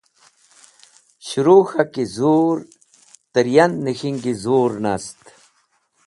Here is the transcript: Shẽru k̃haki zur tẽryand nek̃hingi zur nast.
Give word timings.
Shẽru 1.25 1.57
k̃haki 1.67 2.03
zur 2.15 2.57
tẽryand 3.31 3.75
nek̃hingi 3.85 4.33
zur 4.43 4.71
nast. 4.83 5.19